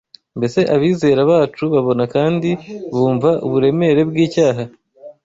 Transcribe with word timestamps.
Mbese 0.37 0.59
abizera 0.75 1.21
bacu 1.31 1.63
babona 1.73 2.03
kandi 2.15 2.49
bumva 2.95 3.29
uburemere 3.45 4.01
bw’icyaha 4.09 4.63